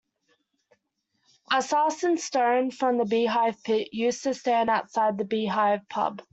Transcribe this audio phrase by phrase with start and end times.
[1.51, 6.23] A Sarsen stone from the Beehive Pit used to stand outside The Beehive pub.